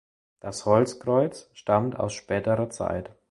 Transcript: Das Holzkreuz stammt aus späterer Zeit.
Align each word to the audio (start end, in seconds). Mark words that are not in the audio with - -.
Das 0.39 0.65
Holzkreuz 0.65 1.51
stammt 1.53 1.95
aus 1.99 2.13
späterer 2.13 2.71
Zeit. 2.71 3.11